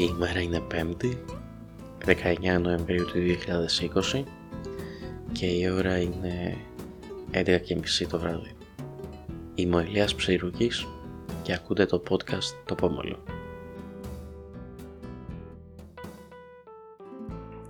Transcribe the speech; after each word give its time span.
Η 0.00 0.08
ημέρα 0.14 0.40
είναι 0.40 0.62
5η, 0.70 1.16
19 2.06 2.60
Νοεμβρίου 2.60 3.04
του 3.04 3.18
2020 4.12 4.22
και 5.32 5.46
η 5.46 5.70
ώρα 5.70 5.98
είναι 5.98 6.56
11.30 7.32 8.06
το 8.08 8.18
βράδυ. 8.18 8.52
Είμαι 9.54 9.76
ο 9.76 9.80
Ηλίας 9.80 10.14
Ψηρούκης 10.14 10.86
και 11.42 11.52
ακούτε 11.52 11.86
το 11.86 12.02
podcast 12.08 12.54
«Το 12.64 12.74
Πόμολο». 12.74 13.22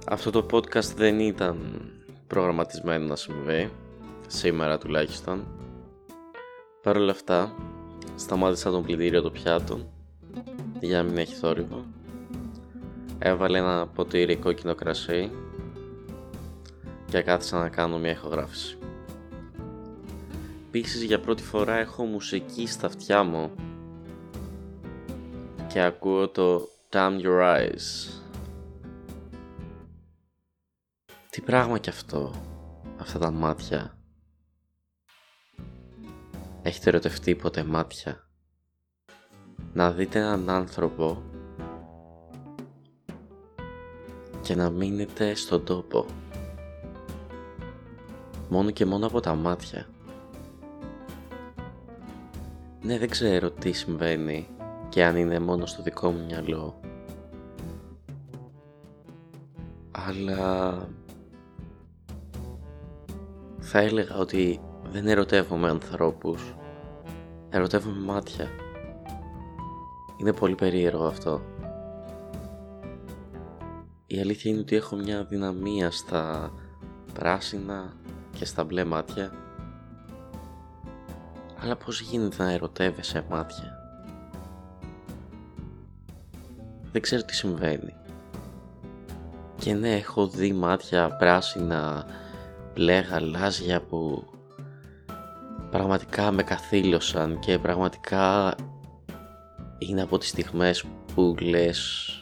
Αυτό 0.07 0.31
το 0.31 0.47
podcast 0.51 0.95
δεν 0.97 1.21
ήταν 1.21 1.59
προγραμματισμένο 2.27 3.07
να 3.07 3.17
συμβεί, 3.17 3.71
σήμερα 4.27 4.79
τουλάχιστον. 4.79 5.47
Παρ' 6.83 6.97
όλα 6.97 7.11
αυτά, 7.11 7.55
σταμάτησα 8.17 8.71
τον 8.71 8.83
πλυντήριο 8.83 9.23
το 9.23 9.31
πιάτο 9.31 9.91
για 10.81 11.03
να 11.03 11.09
μην 11.09 11.19
έχει 11.19 11.35
θόρυβο. 11.35 11.85
Έβαλε 13.23 13.59
ένα 13.59 13.87
ποτήρι 13.87 14.37
κόκκινο 14.37 14.75
κρασί 14.75 15.31
και 17.07 17.23
κάθισα 17.23 17.59
να 17.59 17.69
κάνω 17.69 17.99
μια 17.99 18.11
ηχογράφηση. 18.11 18.79
Επίσης 20.67 21.03
για 21.03 21.21
πρώτη 21.21 21.43
φορά 21.43 21.77
έχω 21.77 22.05
μουσική 22.05 22.67
στα 22.67 22.87
αυτιά 22.87 23.23
μου 23.23 23.51
και 25.69 25.81
ακούω 25.81 26.29
το 26.29 26.69
Damn 26.93 27.21
Your 27.23 27.41
Eyes. 27.41 28.13
Τι 31.31 31.41
πράγμα 31.41 31.79
κι 31.79 31.89
αυτό, 31.89 32.35
αυτά 32.99 33.19
τα 33.19 33.31
μάτια. 33.31 33.99
Έχετε 36.63 36.89
ερωτευτεί 36.89 37.35
ποτέ 37.35 37.65
μάτια; 37.65 38.29
Να 39.73 39.93
δείτε 39.93 40.19
έναν 40.19 40.51
άνθρωπο 40.51 41.30
και 44.51 44.57
να 44.57 44.71
μείνετε 44.71 45.35
στον 45.35 45.65
τόπο. 45.65 46.07
Μόνο 48.49 48.71
και 48.71 48.85
μόνο 48.87 49.07
από 49.07 49.21
τα 49.21 49.35
μάτια. 49.35 49.87
Ναι 52.83 52.99
δεν 52.99 53.09
ξέρω 53.09 53.51
τι 53.51 53.73
συμβαίνει 53.73 54.49
και 54.89 55.05
αν 55.05 55.17
είναι 55.17 55.39
μόνο 55.39 55.67
στο 55.67 55.83
δικό 55.83 56.11
μου 56.11 56.25
μυαλό. 56.25 56.81
Αλλά 59.91 60.75
θα 63.59 63.79
έλεγα 63.79 64.17
ότι 64.17 64.61
δεν 64.93 65.07
ερωτεύομαι 65.07 65.69
ανθρώπους. 65.69 66.55
Ερωτεύομαι 67.51 68.01
μάτια. 68.01 68.49
Είναι 70.21 70.33
πολύ 70.33 70.55
περίεργο 70.55 71.05
αυτό. 71.05 71.50
Η 74.13 74.21
αλήθεια 74.21 74.51
είναι 74.51 74.61
ότι 74.61 74.77
έχω 74.77 74.97
μια 74.97 75.25
δυναμία 75.25 75.91
στα 75.91 76.53
πράσινα 77.13 77.93
και 78.39 78.45
στα 78.45 78.65
μπλε 78.65 78.85
μάτια. 78.85 79.33
Αλλά 81.63 81.77
πώς 81.77 82.01
γίνεται 82.01 82.43
να 82.43 82.53
ερωτεύεσαι 82.53 83.25
μάτια; 83.31 83.79
Δεν 86.93 87.03
ξέρω 87.03 87.23
τι 87.23 87.35
συμβαίνει. 87.35 87.95
Και 89.59 89.75
ναι, 89.75 89.95
έχω 89.95 90.27
δει 90.27 90.53
μάτια 90.53 91.17
πράσινα, 91.17 92.07
μπλε, 92.75 92.99
γαλάζια 92.99 93.81
που 93.81 94.25
πραγματικά 95.71 96.31
με 96.31 96.43
καθήλωσαν 96.43 97.39
και 97.39 97.59
πραγματικά 97.59 98.55
είναι 99.79 100.03
από 100.03 100.19
τις 100.19 100.29
στιγμές 100.29 100.85
που 101.15 101.35
λες 101.41 102.15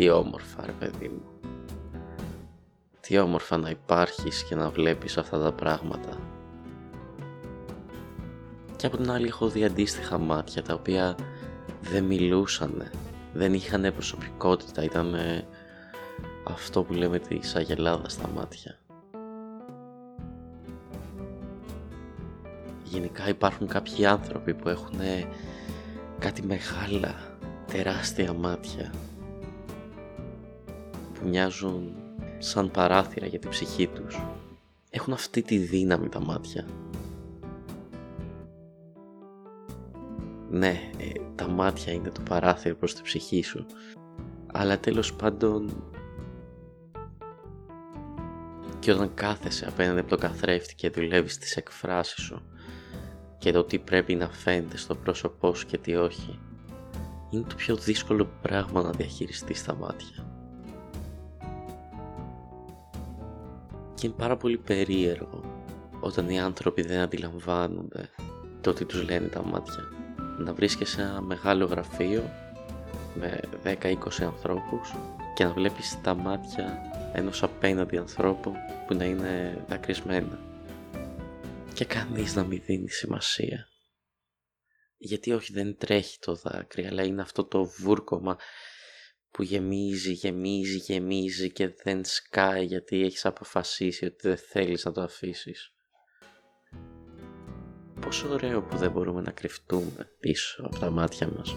τι 0.00 0.10
όμορφα 0.10 0.66
ρε 0.66 0.72
παιδί 0.72 1.08
μου. 1.08 1.22
Τι 3.00 3.18
όμορφα 3.18 3.56
να 3.56 3.70
υπάρχεις 3.70 4.44
και 4.44 4.54
να 4.54 4.70
βλέπεις 4.70 5.18
αυτά 5.18 5.38
τα 5.38 5.52
πράγματα. 5.52 6.20
Και 8.76 8.86
από 8.86 8.96
την 8.96 9.10
άλλη 9.10 9.26
έχω 9.26 9.48
δει 9.48 9.64
αντίστοιχα 9.64 10.18
μάτια 10.18 10.62
τα 10.62 10.74
οποία 10.74 11.16
δεν 11.80 12.04
μιλούσαν 12.04 12.90
δεν 13.32 13.54
είχαν 13.54 13.92
προσωπικότητα. 13.92 14.82
Ήταν 14.82 15.14
αυτό 16.44 16.82
που 16.82 16.92
λέμε 16.92 17.18
της 17.18 17.56
αγελάδας 17.56 18.12
στα 18.12 18.28
μάτια. 18.34 18.78
Γενικά 22.84 23.28
υπάρχουν 23.28 23.66
κάποιοι 23.66 24.06
άνθρωποι 24.06 24.54
που 24.54 24.68
έχουν 24.68 24.98
κάτι 26.18 26.42
μεγάλα, 26.42 27.14
τεράστια 27.66 28.32
μάτια. 28.32 28.92
που 28.92 29.09
μοιάζουν 31.24 31.94
σαν 32.38 32.70
παράθυρα 32.70 33.26
για 33.26 33.38
την 33.38 33.50
ψυχή 33.50 33.86
τους. 33.86 34.20
Έχουν 34.90 35.12
αυτή 35.12 35.42
τη 35.42 35.56
δύναμη 35.56 36.08
τα 36.08 36.20
μάτια. 36.20 36.66
Ναι, 40.50 40.90
ε, 40.98 41.20
τα 41.34 41.48
μάτια 41.48 41.92
είναι 41.92 42.10
το 42.10 42.20
παράθυρο 42.28 42.74
προς 42.74 42.94
την 42.94 43.04
ψυχή 43.04 43.42
σου. 43.42 43.66
Αλλά 44.52 44.78
τέλος 44.78 45.14
πάντων... 45.14 45.84
Και 48.78 48.92
όταν 48.92 49.14
κάθεσαι 49.14 49.66
απέναντι 49.66 50.00
από 50.00 50.08
το 50.08 50.16
καθρέφτη 50.16 50.74
και 50.74 50.90
δουλεύεις 50.90 51.38
τις 51.38 51.56
εκφράσεις 51.56 52.22
σου 52.22 52.42
και 53.38 53.52
το 53.52 53.64
τι 53.64 53.78
πρέπει 53.78 54.14
να 54.14 54.28
φαίνεται 54.28 54.76
στο 54.76 54.94
πρόσωπό 54.94 55.54
σου 55.54 55.66
και 55.66 55.78
τι 55.78 55.96
όχι 55.96 56.38
είναι 57.30 57.44
το 57.48 57.54
πιο 57.54 57.76
δύσκολο 57.76 58.28
πράγμα 58.42 58.82
να 58.82 58.90
διαχειριστείς 58.90 59.64
τα 59.64 59.74
μάτια. 59.74 60.39
Και 64.00 64.06
είναι 64.06 64.16
πάρα 64.16 64.36
πολύ 64.36 64.58
περίεργο 64.58 65.64
όταν 66.00 66.28
οι 66.28 66.40
άνθρωποι 66.40 66.82
δεν 66.82 67.00
αντιλαμβάνονται 67.00 68.10
το 68.60 68.72
τι 68.72 68.84
τους 68.84 69.02
λένε 69.02 69.28
τα 69.28 69.42
μάτια. 69.42 69.88
Να 70.38 70.54
βρίσκεσαι 70.54 70.94
σε 70.94 71.02
ένα 71.02 71.20
μεγάλο 71.20 71.64
γραφείο 71.64 72.30
με 73.14 73.40
10-20 73.64 73.94
ανθρώπους 74.20 74.94
και 75.34 75.44
να 75.44 75.52
βλέπεις 75.52 76.00
τα 76.02 76.14
μάτια 76.14 76.80
ενός 77.12 77.42
απέναντι 77.42 77.96
ανθρώπου 77.96 78.52
που 78.86 78.94
να 78.94 79.04
είναι 79.04 79.64
δακρυσμένα 79.68 80.38
και 81.74 81.84
κανείς 81.84 82.34
να 82.34 82.44
μην 82.44 82.62
δίνει 82.64 82.88
σημασία. 82.88 83.68
Γιατί 84.96 85.32
όχι 85.32 85.52
δεν 85.52 85.76
τρέχει 85.76 86.18
το 86.18 86.34
δάκρυ, 86.34 86.86
αλλά 86.86 87.02
είναι 87.02 87.22
αυτό 87.22 87.44
το 87.44 87.64
βούρκωμα 87.64 88.38
που 89.30 89.42
γεμίζει, 89.42 90.12
γεμίζει, 90.12 90.76
γεμίζει 90.76 91.50
και 91.50 91.74
δεν 91.82 92.04
σκάει 92.04 92.64
γιατί 92.64 93.02
έχεις 93.02 93.26
αποφασίσει 93.26 94.04
ότι 94.04 94.28
δεν 94.28 94.36
θέλεις 94.36 94.84
να 94.84 94.92
το 94.92 95.00
αφήσεις. 95.00 95.72
Πόσο 98.00 98.32
ωραίο 98.32 98.62
που 98.62 98.76
δεν 98.76 98.90
μπορούμε 98.90 99.20
να 99.20 99.30
κρυφτούμε 99.30 100.10
πίσω 100.20 100.62
από 100.64 100.78
τα 100.78 100.90
μάτια 100.90 101.28
μας. 101.36 101.56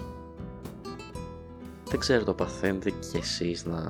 Δεν 1.85 2.00
ξέρω 2.00 2.23
το 2.23 2.33
παθαίνετε 2.33 2.89
κι 2.89 3.17
εσείς 3.17 3.66
να, 3.66 3.89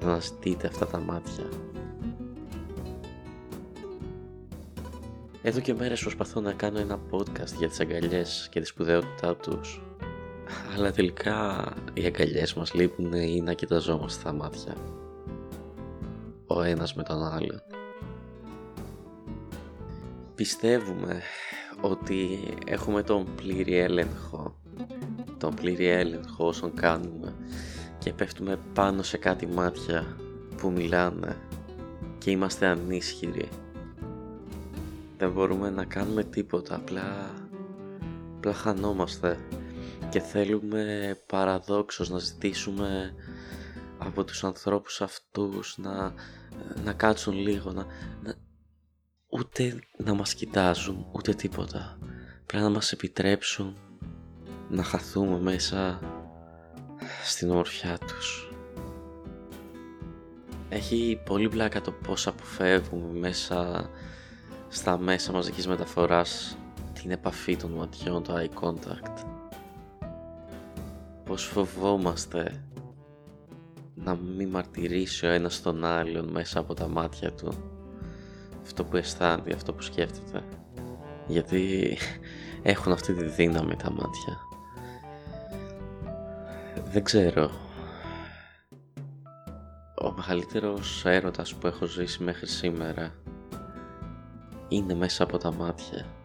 να 0.00 0.20
ζητείτε 0.20 0.66
αυτά 0.66 0.86
τα 0.86 0.98
μάτια 0.98 1.48
Εδώ 5.42 5.60
και 5.60 5.74
μέρες 5.74 6.00
προσπαθώ 6.00 6.40
να 6.40 6.52
κάνω 6.52 6.78
ένα 6.78 7.00
podcast 7.10 7.54
για 7.58 7.68
τις 7.68 7.80
αγκαλιές 7.80 8.48
και 8.50 8.60
τη 8.60 8.66
σπουδαιότητά 8.66 9.36
τους 9.36 9.82
αλλά 10.80 10.92
τελικά 10.92 11.68
οι 11.94 12.06
αγκαλιές 12.06 12.54
μας 12.54 12.74
λείπουν 12.74 13.12
ή 13.12 13.40
να 13.40 13.52
κοιταζόμαστε 13.52 14.20
στα 14.20 14.32
μάτια. 14.32 14.74
Ο 16.46 16.62
ένας 16.62 16.94
με 16.94 17.02
τον 17.02 17.24
άλλο. 17.24 17.60
Πιστεύουμε 20.34 21.20
ότι 21.80 22.40
έχουμε 22.66 23.02
τον 23.02 23.26
πλήρη 23.36 23.76
έλεγχο 23.76 24.60
τον 25.38 25.54
πλήρη 25.54 25.86
έλεγχο 25.86 26.46
όσων 26.46 26.74
κάνουμε 26.74 27.34
και 27.98 28.12
πέφτουμε 28.12 28.58
πάνω 28.74 29.02
σε 29.02 29.16
κάτι 29.16 29.46
μάτια 29.46 30.16
που 30.56 30.70
μιλάνε 30.70 31.36
και 32.18 32.30
είμαστε 32.30 32.66
ανίσχυροι. 32.66 33.48
Δεν 35.18 35.30
μπορούμε 35.30 35.70
να 35.70 35.84
κάνουμε 35.84 36.24
τίποτα, 36.24 36.74
απλά, 36.74 37.30
απλά 38.36 38.52
χανόμαστε 38.52 39.38
και 40.10 40.20
θέλουμε 40.20 41.16
παραδόξως 41.26 42.08
να 42.10 42.18
ζητήσουμε 42.18 43.14
από 43.98 44.24
τους 44.24 44.44
ανθρώπους 44.44 45.00
αυτούς 45.00 45.78
να, 45.78 46.14
να 46.84 46.92
κάτσουν 46.92 47.34
λίγο, 47.34 47.72
να, 47.72 47.86
να, 48.22 48.34
ούτε 49.28 49.78
να 49.96 50.14
μας 50.14 50.34
κοιτάζουν, 50.34 51.06
ούτε 51.12 51.34
τίποτα. 51.34 51.98
Πρέπει 52.46 52.64
να 52.64 52.70
μας 52.70 52.92
επιτρέψουν 52.92 53.76
να 54.68 54.82
χαθούμε 54.82 55.40
μέσα 55.40 56.00
στην 57.24 57.50
ομορφιά 57.50 57.98
τους. 57.98 58.52
Έχει 60.68 61.20
πολύ 61.24 61.48
πλάκα 61.48 61.80
το 61.80 61.92
πώς 61.92 62.26
αποφεύγουμε 62.26 63.18
μέσα 63.18 63.90
στα 64.68 64.98
μέσα 64.98 65.32
μαζικής 65.32 65.66
μεταφοράς 65.66 66.56
την 66.92 67.10
επαφή 67.10 67.56
των 67.56 67.70
ματιών, 67.70 68.22
το 68.22 68.34
eye 68.36 68.64
contact. 68.64 69.39
Πως 71.30 71.44
φοβόμαστε 71.44 72.64
να 73.94 74.14
μην 74.14 74.48
μαρτυρήσει 74.48 75.26
ο 75.26 75.28
ένας 75.28 75.62
τον 75.62 75.84
άλλον 75.84 76.28
μέσα 76.28 76.58
από 76.58 76.74
τα 76.74 76.88
μάτια 76.88 77.32
του 77.32 77.52
αυτό 78.62 78.84
που 78.84 78.96
αισθάνεται, 78.96 79.54
αυτό 79.54 79.72
που 79.72 79.82
σκέφτεται. 79.82 80.44
Γιατί 81.26 81.96
έχουν 82.62 82.92
αυτή 82.92 83.14
τη 83.14 83.24
δύναμη 83.24 83.76
τα 83.76 83.90
μάτια. 83.90 84.38
Δεν 86.84 87.04
ξέρω. 87.04 87.50
Ο 90.02 90.12
μεγαλύτερος 90.16 91.04
έρωτας 91.04 91.54
που 91.54 91.66
έχω 91.66 91.86
ζήσει 91.86 92.22
μέχρι 92.22 92.46
σήμερα 92.46 93.14
είναι 94.68 94.94
μέσα 94.94 95.22
από 95.22 95.38
τα 95.38 95.52
μάτια 95.52 96.19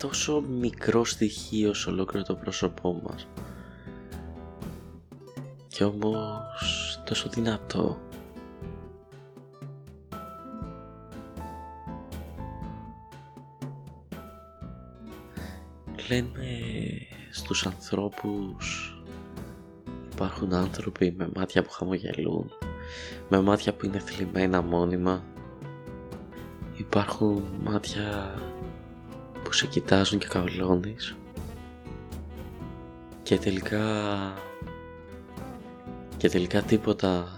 τόσο 0.00 0.40
μικρό 0.40 1.04
στοιχείο 1.04 1.74
σε 1.74 1.90
ολόκληρο 1.90 2.24
το 2.24 2.34
πρόσωπό 2.34 3.00
μας. 3.04 3.26
Και 5.68 5.84
όμως 5.84 7.00
τόσο 7.04 7.28
δυνατό. 7.28 7.98
Λένε 16.08 16.48
στους 17.30 17.66
ανθρώπους 17.66 18.94
υπάρχουν 20.12 20.54
άνθρωποι 20.54 21.14
με 21.16 21.30
μάτια 21.36 21.62
που 21.62 21.70
χαμογελούν 21.70 22.50
με 23.28 23.40
μάτια 23.40 23.74
που 23.74 23.86
είναι 23.86 23.98
θλιμμένα 23.98 24.62
μόνιμα. 24.62 25.24
Υπάρχουν 26.76 27.44
μάτια 27.64 28.34
που 29.50 29.56
σε 29.56 29.66
κοιτάζουν 29.66 30.18
και 30.18 30.26
καυλώνεις 30.26 31.16
και 33.22 33.38
τελικά 33.38 33.84
και 36.16 36.28
τελικά 36.28 36.62
τίποτα 36.62 37.28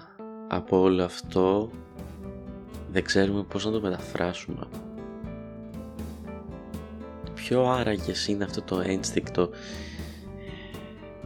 από 0.49 0.81
όλο 0.81 1.05
αυτό 1.05 1.71
δεν 2.93 3.05
ξέρουμε 3.05 3.43
πώς 3.43 3.65
να 3.65 3.71
το 3.71 3.81
μεταφράσουμε. 3.81 4.69
Ποιο 7.35 7.71
άραγες 7.71 8.27
είναι 8.27 8.45
αυτό 8.45 8.63
το 8.63 8.81
ένστικτο 8.81 9.51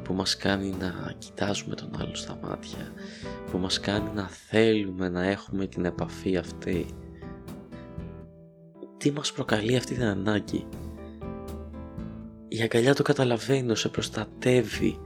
που 0.02 0.14
μας 0.14 0.36
κάνει 0.36 0.74
να 0.78 1.14
κοιτάζουμε 1.18 1.74
τον 1.74 1.90
άλλο 2.00 2.14
στα 2.14 2.38
μάτια 2.42 2.92
που 3.50 3.58
μας 3.58 3.80
κάνει 3.80 4.10
να 4.14 4.28
θέλουμε 4.28 5.08
να 5.08 5.24
έχουμε 5.24 5.66
την 5.66 5.84
επαφή 5.84 6.36
αυτή 6.36 6.86
τι 9.06 9.12
μας 9.12 9.32
προκαλεί 9.32 9.76
αυτή 9.76 9.94
την 9.94 10.04
ανάγκη. 10.04 10.66
Η 12.48 12.62
αγκαλιά 12.62 12.94
το 12.94 13.02
καταλαβαίνω, 13.02 13.74
σε 13.74 13.88
προστατεύει. 13.88 14.98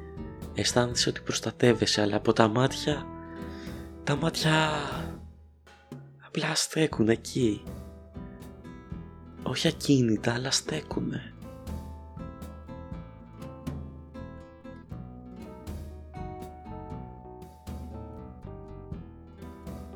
Αισθάνεσαι 0.54 1.08
ότι 1.08 1.20
προστατεύεσαι 1.20 2.00
αλλά 2.00 2.16
από 2.16 2.32
τα 2.32 2.48
μάτια 2.48 3.06
τα 4.04 4.16
μάτια 4.16 4.70
απλά 6.26 6.54
στέκουν 6.54 7.08
εκεί. 7.08 7.62
Όχι 9.42 9.68
ακίνητα 9.68 10.34
αλλά 10.34 10.50
στέκουνε. 10.50 11.34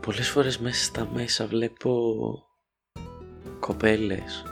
Πολλές 0.00 0.28
φορές 0.28 0.58
μέσα 0.58 0.84
στα 0.84 1.08
μέσα 1.12 1.46
βλέπω 1.46 2.53
κοπέλες. 3.66 4.44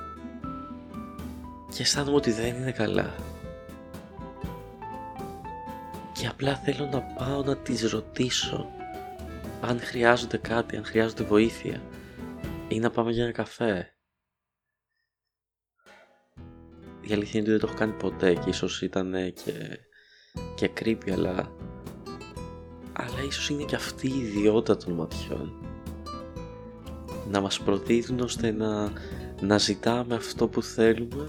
Και 1.74 1.82
αισθάνομαι 1.82 2.16
ότι 2.16 2.32
δεν 2.32 2.54
είναι 2.54 2.72
καλά. 2.72 3.14
Και 6.12 6.26
απλά 6.26 6.56
θέλω 6.56 6.86
να 6.86 7.00
πάω 7.00 7.42
να 7.42 7.56
τις 7.56 7.90
ρωτήσω 7.90 8.70
αν 9.60 9.80
χρειάζονται 9.80 10.36
κάτι, 10.36 10.76
αν 10.76 10.84
χρειάζονται 10.84 11.24
βοήθεια 11.24 11.82
ή 12.68 12.78
να 12.78 12.90
πάμε 12.90 13.10
για 13.10 13.22
ένα 13.22 13.32
καφέ. 13.32 13.96
Η 17.00 17.12
αλήθεια 17.12 17.40
είναι 17.40 17.42
ότι 17.42 17.50
δεν 17.50 17.58
το 17.58 17.66
έχω 17.66 17.76
κάνει 17.76 17.92
ποτέ 17.92 18.34
και 18.34 18.48
ίσως 18.48 18.82
ήταν 18.82 19.12
και, 19.12 19.78
και 20.54 20.70
creepy 20.80 21.10
αλλά 21.10 21.52
αλλά 22.92 23.22
ίσως 23.26 23.48
είναι 23.48 23.64
και 23.64 23.74
αυτή 23.74 24.08
η 24.08 24.20
ιδιότητα 24.20 24.76
των 24.76 24.92
ματιών 24.92 25.71
να 27.32 27.40
μας 27.40 27.60
προδίδουν 27.60 28.20
ώστε 28.20 28.50
να, 28.50 28.92
να 29.40 29.58
ζητάμε 29.58 30.14
αυτό 30.14 30.48
που 30.48 30.62
θέλουμε 30.62 31.28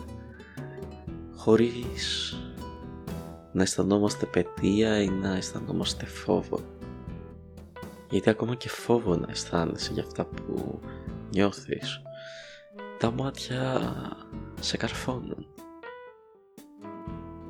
χωρίς 1.35 2.35
να 3.51 3.61
αισθανόμαστε 3.61 4.25
πετία 4.25 5.01
ή 5.01 5.09
να 5.09 5.35
αισθανόμαστε 5.35 6.05
φόβο. 6.05 6.59
Γιατί 8.09 8.29
ακόμα 8.29 8.55
και 8.55 8.69
φόβο 8.69 9.15
να 9.15 9.27
αισθάνεσαι 9.29 9.93
για 9.93 10.03
αυτά 10.03 10.25
που 10.25 10.79
νιώθεις. 11.29 12.01
Τα 12.99 13.11
μάτια 13.11 13.91
σε 14.59 14.77
καρφώνουν. 14.77 15.47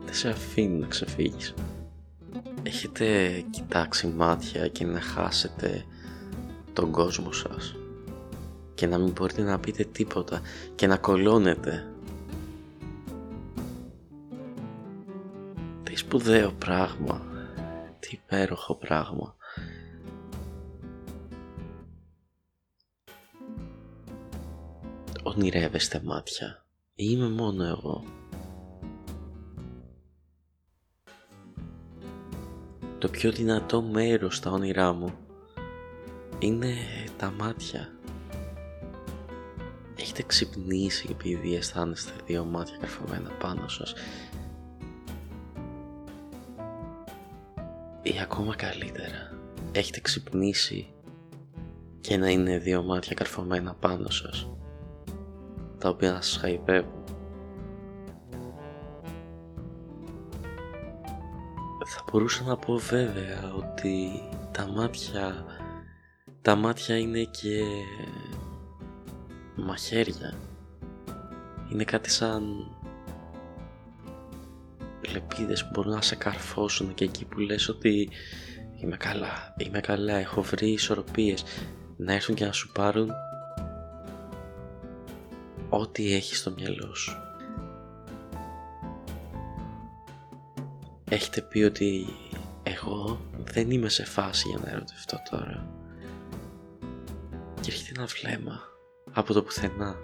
Δεν 0.06 0.14
σε 0.14 0.30
αφήνουν 0.30 0.80
να 0.80 0.88
ξεφύγεις. 0.88 1.54
Έχετε 2.64 3.40
κοιτάξει 3.50 4.08
μάτια 4.08 4.68
και 4.68 4.86
να 4.86 5.02
χάσετε 5.02 5.86
τον 6.74 6.92
κόσμο 6.92 7.32
σας 7.32 7.76
και 8.76 8.88
να 8.88 8.98
μην 8.98 9.12
μπορείτε 9.12 9.42
να 9.42 9.60
πείτε 9.60 9.84
τίποτα 9.84 10.42
και 10.76 10.88
να 10.88 10.98
κολώνετε. 10.98 11.88
Τι 15.84 15.96
σπουδαίο 15.96 16.52
πράγμα, 16.52 17.22
τι 18.00 18.10
υπέροχο 18.12 18.76
πράγμα. 18.76 19.36
Ονειρεύεστε 25.24 26.02
μάτια 26.04 26.66
ή 26.96 27.06
είμαι 27.10 27.30
μόνο 27.30 27.64
εγώ. 27.64 28.04
Το 33.04 33.10
πιο 33.10 33.32
δυνατό 33.32 33.82
μέρος 33.82 34.36
στα 34.36 34.52
όνειρά 34.52 34.94
μου 34.94 35.14
είναι 36.40 36.74
τα 37.18 37.34
μάτια. 37.38 38.03
Έχετε 40.14 40.28
ξυπνήσει 40.28 41.08
επειδή 41.12 41.56
αισθάνεστε 41.56 42.12
δύο 42.26 42.46
μάτια 42.46 42.78
καρφωμένα 42.80 43.30
πάνω 43.30 43.68
σας. 43.68 43.94
Ή 48.02 48.20
ακόμα 48.22 48.56
καλύτερα 48.56 49.38
έχετε 49.72 50.00
ξυπνήσει 50.00 50.94
και 52.02 52.18
να 52.18 52.30
είναι 52.30 52.58
δύο 52.58 52.84
μάτια 52.84 53.14
καρφωμένα 53.14 53.74
πάνω 53.74 54.10
σας 54.10 54.50
τα 55.78 55.90
οποία 55.90 56.12
να 56.12 56.22
σας 56.22 56.38
χαϊπεύουν. 56.38 57.04
Θα 61.86 62.04
μπορούσα 62.12 62.44
να 62.44 62.58
πω 62.58 62.78
βέβαια 62.78 63.54
ότι 63.56 64.22
τα 64.52 64.68
μάτια 64.68 65.46
τα 66.42 66.56
μάτια 66.56 66.98
είναι 66.98 67.24
και 67.24 67.64
μαχαίρια 69.56 70.34
είναι 71.72 71.84
κάτι 71.84 72.10
σαν 72.10 72.68
λεπίδες 75.12 75.64
που 75.64 75.70
μπορούν 75.74 75.94
να 75.94 76.02
σε 76.02 76.16
καρφώσουν 76.16 76.94
και 76.94 77.04
εκεί 77.04 77.26
που 77.26 77.40
λες 77.40 77.70
ότι 77.70 78.10
είμαι 78.82 78.98
καλά, 78.98 79.56
είμαι 79.58 79.80
καλά, 79.80 80.14
έχω 80.14 80.42
βρει 80.42 80.70
ισορροπίες. 80.70 81.44
Να 81.98 82.14
έρθουν 82.14 82.36
και 82.36 82.46
να 82.46 82.52
σου 82.52 82.72
πάρουν 82.72 83.12
ό,τι 85.70 86.14
έχεις 86.14 86.40
στο 86.40 86.52
μυαλό 86.52 86.96
σου 86.96 87.18
έχετε 91.14 91.42
πει 91.42 91.64
ότι 91.64 92.06
εγώ 92.64 93.20
δεν 93.44 93.72
είμαι 93.72 93.90
σε 93.90 94.06
φάση 94.06 94.48
για 94.50 94.60
να 94.64 94.72
ερωτευτώ 94.72 95.22
τώρα 95.30 95.68
και 97.62 97.72
έρχεται 97.72 97.92
ένα 97.98 98.06
βλέμμα 98.06 98.73
από 99.12 99.34
το 99.34 99.44
πουθενά. 99.44 99.96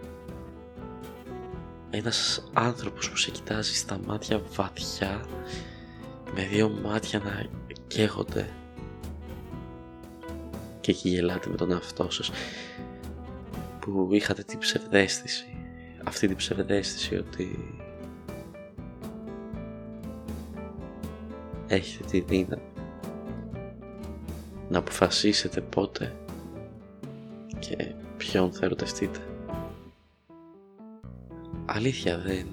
Ένας 1.89 2.49
άνθρωπος 2.53 3.09
που 3.09 3.17
σε 3.17 3.31
κοιτάζει 3.31 3.75
στα 3.75 3.99
μάτια 4.05 4.41
βαθιά 4.55 5.25
με 6.35 6.43
δύο 6.43 6.69
μάτια 6.83 7.19
να 7.19 7.45
καίγονται. 7.87 8.49
Και 10.81 10.91
εκεί 10.91 11.09
γελάτε 11.09 11.49
με 11.49 11.55
τον 11.55 11.71
εαυτό 11.71 12.09
σας 12.09 12.31
που 13.79 14.09
είχατε 14.11 14.43
την 14.43 14.59
ψευδέστηση. 14.59 15.45
Αυτή 16.03 16.27
την 16.27 16.35
ψευδέστηση 16.35 17.15
ότι 17.15 17.79
έχετε 21.67 22.05
τη 22.07 22.19
δύναμη 22.19 22.63
να 24.69 24.77
αποφασίσετε 24.77 25.61
πότε 25.61 26.15
και 27.59 27.93
ποιον 28.31 28.51
θα 28.51 28.65
ερωτευτείτε. 28.65 29.19
Αλήθεια 31.65 32.17
δεν, 32.17 32.47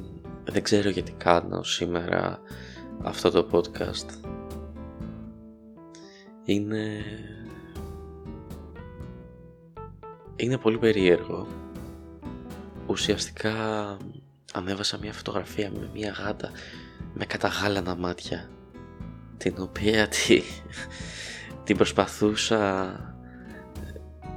δεν 0.45 0.63
ξέρω 0.63 0.89
γιατί 0.89 1.13
κάνω 1.13 1.63
σήμερα 1.63 2.41
αυτό 3.03 3.31
το 3.31 3.49
podcast. 3.53 4.07
Είναι... 6.45 7.05
Είναι 10.37 10.59
πολύ 10.59 10.79
περίεργο. 10.79 11.47
Ουσιαστικά 12.87 13.53
ανέβασα 14.53 14.99
μια 14.99 15.13
φωτογραφία 15.13 15.71
με 15.71 15.91
μια 15.95 16.11
γάτα 16.11 16.51
με 17.15 17.25
καταγάλανα 17.25 17.97
μάτια 17.97 18.49
την 19.37 19.55
οποία 19.59 20.09
τη, 20.09 20.43
την 21.65 21.77
προσπαθούσα 21.77 23.16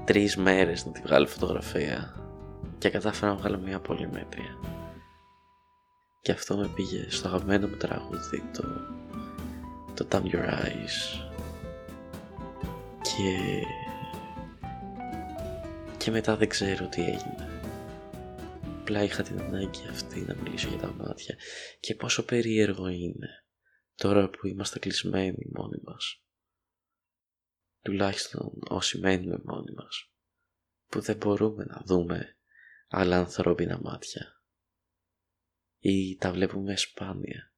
τρεις 0.10 0.36
μέρες 0.36 0.86
να 0.86 0.92
τη 0.92 1.02
βγάλω 1.02 1.28
φωτογραφία 1.28 2.16
και 2.78 2.90
κατάφερα 2.90 3.32
να 3.32 3.38
βγάλω 3.38 3.58
μια 3.58 3.80
πολύ 3.80 4.08
μέτρια 4.08 4.58
και 6.22 6.32
αυτό 6.32 6.58
με 6.58 6.72
πήγε 6.76 7.10
στο 7.10 7.28
αγαπημένο 7.28 7.68
μου 7.68 7.76
τραγούδι 7.76 8.44
το, 8.54 8.64
το 9.94 10.08
Damn 10.12 10.36
Your 10.36 10.50
Eyes. 10.50 11.30
Και 13.02 13.64
και 15.98 16.12
μετά 16.12 16.36
δεν 16.36 16.50
ξέρω 16.50 16.88
τι 16.88 17.02
έγινε. 17.02 17.62
Απλά 18.80 19.04
είχα 19.04 19.24
την 19.24 19.40
ανάγκη 19.42 19.88
αυτή 19.90 20.20
να 20.28 20.36
μιλήσω 20.44 20.70
για 20.70 20.78
τα 20.78 20.94
μάτια. 20.98 21.36
Και 21.80 21.96
πόσο 21.96 22.26
περίεργο 22.26 22.88
είναι 22.88 23.30
τώρα 23.96 24.30
που 24.30 24.48
είμαστε 24.48 24.80
κλεισμένοι 24.80 25.50
μόνοι 25.56 25.82
μας 25.84 26.24
τουλάχιστον 27.90 28.52
όσοι 28.68 29.00
μένουμε 29.00 29.40
μόνοι 29.44 29.72
μας 29.72 30.10
που 30.88 31.00
δεν 31.00 31.18
μπορούμε 31.18 31.64
να 31.64 31.82
δούμε 31.86 32.36
άλλα 32.88 33.18
ανθρώπινα 33.18 33.80
μάτια 33.82 34.42
ή 35.80 36.16
τα 36.16 36.32
βλέπουμε 36.32 36.78
σπάνια. 36.78 37.54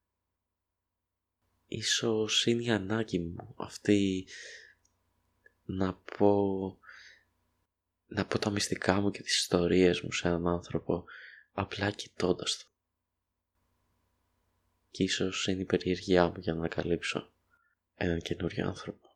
Ίσως 1.66 2.46
είναι 2.46 2.62
η 2.62 2.70
ανάγκη 2.70 3.18
μου 3.18 3.54
αυτή 3.56 4.26
να 5.64 5.94
πω 5.94 6.78
να 8.06 8.26
πω 8.26 8.38
τα 8.38 8.50
μυστικά 8.50 9.00
μου 9.00 9.10
και 9.10 9.22
τις 9.22 9.36
ιστορίες 9.36 10.00
μου 10.00 10.12
σε 10.12 10.28
έναν 10.28 10.46
άνθρωπο 10.46 11.04
απλά 11.52 11.90
κοιτώντας 11.90 12.56
το. 12.58 12.64
Και 14.90 15.02
ίσως 15.02 15.46
είναι 15.46 15.60
η 15.62 15.64
περιεργιά 15.64 16.28
μου 16.28 16.38
για 16.38 16.52
να 16.52 16.58
ανακαλύψω 16.58 17.32
έναν 17.94 18.20
καινούριο 18.20 18.66
άνθρωπο. 18.66 19.11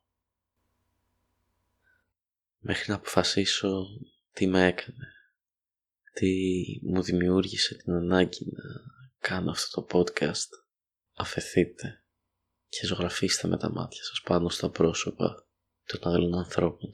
Μέχρι 2.69 2.91
να 2.91 2.95
αποφασίσω 2.95 3.87
τι 4.33 4.47
με 4.47 4.67
έκανε, 4.67 5.09
τι 6.13 6.31
μου 6.83 7.03
δημιούργησε 7.03 7.77
την 7.77 7.93
ανάγκη 7.93 8.45
να 8.53 8.63
κάνω 9.19 9.51
αυτό 9.51 9.85
το 9.85 9.99
podcast. 9.99 10.49
Αφεθείτε 11.17 12.05
και 12.69 12.87
ζωγραφίστε 12.87 13.49
με 13.49 13.59
τα 13.59 13.71
μάτια 13.71 14.03
σας 14.05 14.21
πάνω 14.25 14.49
στα 14.49 14.71
πρόσωπα 14.71 15.47
των 15.85 16.13
άλλων 16.13 16.35
ανθρώπων. 16.35 16.91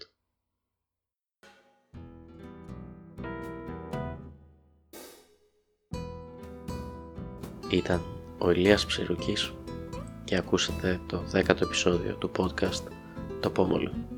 Ήταν 7.70 8.02
ο 8.38 8.50
Ηλίας 8.50 8.86
Ψηρουκής 8.86 9.52
και 10.24 10.36
ακούσατε 10.36 11.00
το 11.08 11.18
δέκατο 11.18 11.64
επεισόδιο 11.64 12.16
του 12.16 12.30
podcast 12.36 12.82
«Το 13.40 13.50
Πόμολο». 13.50 14.11